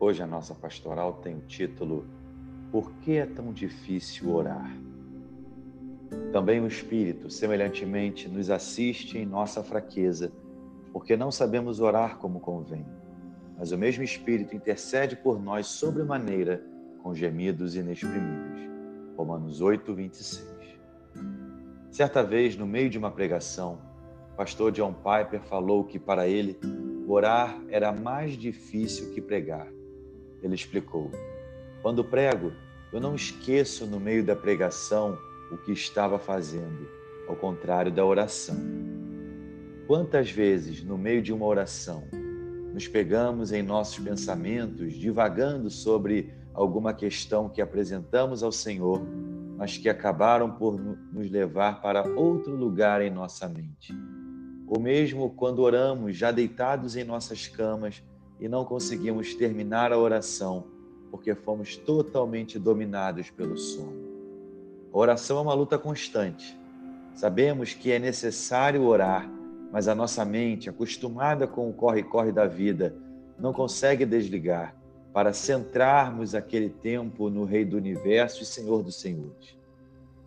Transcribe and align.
Hoje 0.00 0.22
a 0.22 0.26
nossa 0.28 0.54
pastoral 0.54 1.14
tem 1.14 1.34
o 1.34 1.40
título 1.40 2.06
Por 2.70 2.92
que 3.00 3.16
é 3.16 3.26
tão 3.26 3.52
difícil 3.52 4.32
orar? 4.32 4.72
Também 6.32 6.60
o 6.60 6.68
Espírito, 6.68 7.28
semelhantemente, 7.28 8.28
nos 8.28 8.48
assiste 8.48 9.18
em 9.18 9.26
nossa 9.26 9.60
fraqueza, 9.60 10.30
porque 10.92 11.16
não 11.16 11.32
sabemos 11.32 11.80
orar 11.80 12.18
como 12.18 12.38
convém. 12.38 12.86
Mas 13.58 13.72
o 13.72 13.78
mesmo 13.78 14.04
Espírito 14.04 14.54
intercede 14.54 15.16
por 15.16 15.42
nós 15.42 15.66
sobremaneira 15.66 16.64
com 17.02 17.12
gemidos 17.12 17.74
inexprimíveis. 17.74 18.70
Romanos 19.16 19.60
8, 19.60 19.92
26. 19.92 20.46
Certa 21.90 22.22
vez, 22.22 22.56
no 22.56 22.68
meio 22.68 22.88
de 22.88 22.98
uma 22.98 23.10
pregação, 23.10 23.80
o 24.32 24.36
pastor 24.36 24.70
John 24.70 24.94
Piper 24.94 25.42
falou 25.42 25.82
que 25.82 25.98
para 25.98 26.28
ele 26.28 26.56
orar 27.08 27.60
era 27.68 27.90
mais 27.90 28.34
difícil 28.34 29.12
que 29.12 29.20
pregar. 29.20 29.66
Ele 30.42 30.54
explicou: 30.54 31.10
Quando 31.82 32.04
prego, 32.04 32.52
eu 32.92 33.00
não 33.00 33.14
esqueço 33.14 33.86
no 33.86 34.00
meio 34.00 34.24
da 34.24 34.34
pregação 34.34 35.18
o 35.50 35.56
que 35.56 35.72
estava 35.72 36.18
fazendo, 36.18 36.88
ao 37.28 37.36
contrário 37.36 37.92
da 37.92 38.04
oração. 38.04 38.56
Quantas 39.86 40.30
vezes, 40.30 40.82
no 40.82 40.98
meio 40.98 41.22
de 41.22 41.32
uma 41.32 41.46
oração, 41.46 42.04
nos 42.72 42.86
pegamos 42.86 43.52
em 43.52 43.62
nossos 43.62 43.98
pensamentos, 43.98 44.92
divagando 44.92 45.70
sobre 45.70 46.32
alguma 46.52 46.92
questão 46.92 47.48
que 47.48 47.62
apresentamos 47.62 48.42
ao 48.42 48.52
Senhor, 48.52 49.00
mas 49.56 49.76
que 49.76 49.88
acabaram 49.88 50.50
por 50.50 50.78
nos 50.78 51.30
levar 51.30 51.80
para 51.80 52.08
outro 52.08 52.54
lugar 52.54 53.00
em 53.00 53.10
nossa 53.10 53.48
mente. 53.48 53.94
Ou 54.66 54.78
mesmo 54.78 55.30
quando 55.30 55.60
oramos 55.60 56.16
já 56.16 56.30
deitados 56.30 56.94
em 56.94 57.02
nossas 57.02 57.48
camas 57.48 58.02
e 58.40 58.48
não 58.48 58.64
conseguimos 58.64 59.34
terminar 59.34 59.92
a 59.92 59.98
oração 59.98 60.64
porque 61.10 61.34
fomos 61.34 61.76
totalmente 61.76 62.58
dominados 62.58 63.30
pelo 63.30 63.56
sono. 63.56 64.08
A 64.92 64.98
oração 64.98 65.38
é 65.38 65.42
uma 65.42 65.54
luta 65.54 65.78
constante. 65.78 66.58
Sabemos 67.14 67.74
que 67.74 67.90
é 67.90 67.98
necessário 67.98 68.82
orar, 68.82 69.28
mas 69.72 69.88
a 69.88 69.94
nossa 69.94 70.24
mente, 70.24 70.68
acostumada 70.68 71.46
com 71.46 71.68
o 71.68 71.72
corre-corre 71.72 72.32
da 72.32 72.46
vida, 72.46 72.94
não 73.38 73.52
consegue 73.52 74.04
desligar 74.04 74.74
para 75.12 75.32
centrarmos 75.32 76.34
aquele 76.34 76.68
tempo 76.68 77.28
no 77.28 77.44
Rei 77.44 77.64
do 77.64 77.76
Universo 77.76 78.42
e 78.42 78.46
Senhor 78.46 78.82
dos 78.82 79.00
Senhores. 79.00 79.56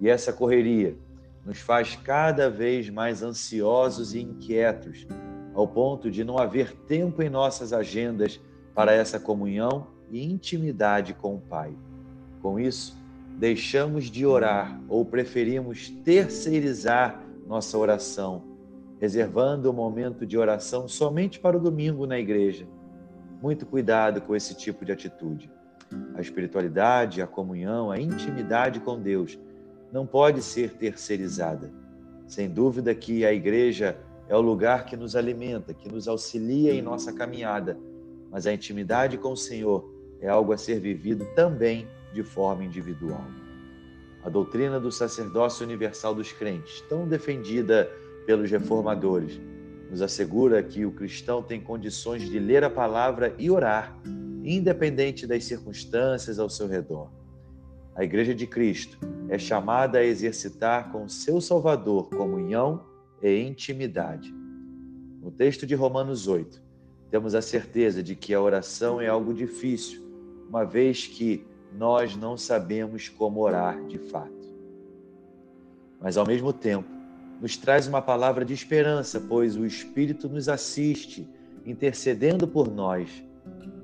E 0.00 0.08
essa 0.08 0.32
correria 0.32 0.96
nos 1.44 1.58
faz 1.58 1.96
cada 1.96 2.50
vez 2.50 2.88
mais 2.90 3.22
ansiosos 3.22 4.14
e 4.14 4.20
inquietos, 4.20 5.06
ao 5.54 5.66
ponto 5.66 6.10
de 6.10 6.24
não 6.24 6.38
haver 6.38 6.74
tempo 6.86 7.22
em 7.22 7.28
nossas 7.28 7.72
agendas 7.72 8.40
para 8.74 8.92
essa 8.92 9.20
comunhão 9.20 9.86
e 10.10 10.24
intimidade 10.24 11.14
com 11.14 11.34
o 11.34 11.40
Pai. 11.40 11.74
Com 12.40 12.58
isso, 12.58 12.96
deixamos 13.38 14.04
de 14.04 14.26
orar 14.26 14.80
ou 14.88 15.04
preferimos 15.04 15.90
terceirizar 16.04 17.22
nossa 17.46 17.76
oração, 17.76 18.42
reservando 19.00 19.70
o 19.70 19.72
momento 19.72 20.24
de 20.24 20.38
oração 20.38 20.88
somente 20.88 21.38
para 21.38 21.56
o 21.56 21.60
domingo 21.60 22.06
na 22.06 22.18
igreja. 22.18 22.66
Muito 23.42 23.66
cuidado 23.66 24.20
com 24.20 24.36
esse 24.36 24.54
tipo 24.54 24.84
de 24.84 24.92
atitude. 24.92 25.50
A 26.14 26.20
espiritualidade, 26.20 27.20
a 27.20 27.26
comunhão, 27.26 27.90
a 27.90 28.00
intimidade 28.00 28.80
com 28.80 28.98
Deus 28.98 29.38
não 29.92 30.06
pode 30.06 30.40
ser 30.42 30.74
terceirizada. 30.74 31.70
Sem 32.26 32.48
dúvida 32.48 32.94
que 32.94 33.26
a 33.26 33.32
igreja 33.32 33.98
é 34.28 34.36
o 34.36 34.40
lugar 34.40 34.86
que 34.86 34.96
nos 34.96 35.16
alimenta, 35.16 35.74
que 35.74 35.88
nos 35.88 36.08
auxilia 36.08 36.72
em 36.72 36.82
nossa 36.82 37.12
caminhada, 37.12 37.78
mas 38.30 38.46
a 38.46 38.52
intimidade 38.52 39.18
com 39.18 39.32
o 39.32 39.36
Senhor 39.36 39.92
é 40.20 40.28
algo 40.28 40.52
a 40.52 40.56
ser 40.56 40.80
vivido 40.80 41.26
também 41.34 41.86
de 42.12 42.22
forma 42.22 42.64
individual. 42.64 43.24
A 44.24 44.28
doutrina 44.28 44.78
do 44.78 44.92
sacerdócio 44.92 45.66
universal 45.66 46.14
dos 46.14 46.32
crentes, 46.32 46.80
tão 46.88 47.08
defendida 47.08 47.90
pelos 48.24 48.50
reformadores, 48.50 49.40
nos 49.90 50.00
assegura 50.00 50.62
que 50.62 50.86
o 50.86 50.92
cristão 50.92 51.42
tem 51.42 51.60
condições 51.60 52.22
de 52.22 52.38
ler 52.38 52.64
a 52.64 52.70
palavra 52.70 53.34
e 53.36 53.50
orar, 53.50 53.98
independente 54.42 55.26
das 55.26 55.44
circunstâncias 55.44 56.38
ao 56.38 56.48
seu 56.48 56.66
redor. 56.66 57.10
A 57.94 58.02
Igreja 58.02 58.34
de 58.34 58.46
Cristo 58.46 58.98
é 59.28 59.38
chamada 59.38 59.98
a 59.98 60.04
exercitar 60.04 60.90
com 60.90 61.08
seu 61.08 61.40
Salvador 61.40 62.08
comunhão 62.08 62.91
e 63.22 63.40
intimidade. 63.40 64.34
No 65.22 65.30
texto 65.30 65.64
de 65.64 65.74
Romanos 65.74 66.26
8, 66.26 66.60
temos 67.10 67.34
a 67.34 67.42
certeza 67.42 68.02
de 68.02 68.16
que 68.16 68.34
a 68.34 68.40
oração 68.40 69.00
é 69.00 69.06
algo 69.06 69.32
difícil, 69.32 70.02
uma 70.48 70.64
vez 70.64 71.06
que 71.06 71.46
nós 71.72 72.16
não 72.16 72.36
sabemos 72.36 73.08
como 73.08 73.40
orar 73.40 73.86
de 73.86 73.98
fato. 73.98 74.42
Mas, 76.00 76.16
ao 76.16 76.26
mesmo 76.26 76.52
tempo, 76.52 76.88
nos 77.40 77.56
traz 77.56 77.86
uma 77.86 78.02
palavra 78.02 78.44
de 78.44 78.52
esperança, 78.52 79.20
pois 79.20 79.56
o 79.56 79.64
Espírito 79.64 80.28
nos 80.28 80.48
assiste, 80.48 81.28
intercedendo 81.64 82.46
por 82.46 82.68
nós. 82.68 83.22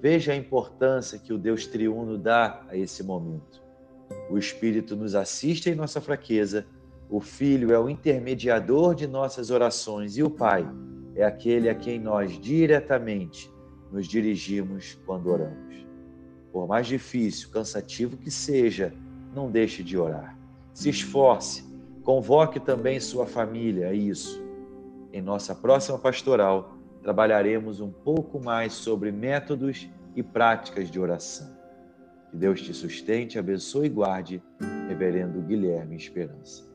Veja 0.00 0.32
a 0.32 0.36
importância 0.36 1.18
que 1.18 1.32
o 1.32 1.38
Deus 1.38 1.66
triuno 1.66 2.16
dá 2.16 2.62
a 2.68 2.76
esse 2.76 3.02
momento. 3.02 3.62
O 4.30 4.38
Espírito 4.38 4.96
nos 4.96 5.14
assiste 5.14 5.70
em 5.70 5.74
nossa 5.74 6.00
fraqueza, 6.00 6.66
o 7.10 7.18
Filho 7.18 7.72
é 7.72 7.78
o 7.78 7.90
intermediador 7.90 8.94
de 8.94 9.06
nossas 9.08 9.50
orações 9.50 10.16
e 10.16 10.22
o 10.22 10.30
Pai 10.30 10.64
é 11.16 11.24
aquele 11.24 11.68
a 11.68 11.74
quem 11.74 11.98
nós 11.98 12.38
diretamente 12.38 13.52
nos 13.90 14.06
dirigimos 14.06 14.96
quando 15.04 15.26
oramos. 15.26 15.84
Por 16.52 16.68
mais 16.68 16.86
difícil, 16.86 17.50
cansativo 17.50 18.16
que 18.16 18.30
seja, 18.30 18.94
não 19.34 19.50
deixe 19.50 19.82
de 19.82 19.98
orar. 19.98 20.38
Se 20.72 20.88
esforce, 20.88 21.64
convoque 22.04 22.60
também 22.60 23.00
sua 23.00 23.26
família 23.26 23.88
a 23.88 23.92
isso. 23.92 24.40
Em 25.12 25.20
nossa 25.20 25.52
próxima 25.52 25.98
pastoral, 25.98 26.76
trabalharemos 27.02 27.80
um 27.80 27.90
pouco 27.90 28.38
mais 28.38 28.72
sobre 28.72 29.10
métodos 29.10 29.90
e 30.14 30.22
práticas 30.22 30.88
de 30.88 31.00
oração. 31.00 31.50
Que 32.30 32.36
Deus 32.36 32.62
te 32.62 32.72
sustente, 32.72 33.36
abençoe 33.36 33.86
e 33.86 33.90
guarde, 33.90 34.42
Reverendo 34.88 35.40
Guilherme 35.42 35.96
Esperança. 35.96 36.69